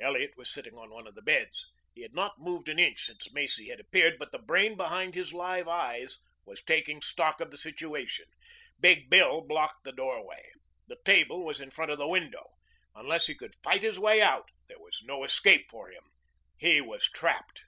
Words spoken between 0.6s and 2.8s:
on one of the beds. He had not moved an